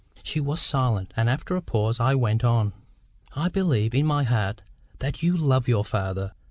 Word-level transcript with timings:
She 0.23 0.39
was 0.39 0.59
silent; 0.59 1.13
and, 1.15 1.29
after 1.29 1.55
a 1.55 1.61
pause, 1.61 1.99
I 1.99 2.15
went 2.15 2.43
on. 2.43 2.73
"I 3.35 3.49
believe, 3.49 3.93
in 3.93 4.07
my 4.07 4.23
heart, 4.23 4.63
that 4.97 5.21
you 5.21 5.37
love 5.37 5.67
your 5.67 5.85
father. 5.85 6.31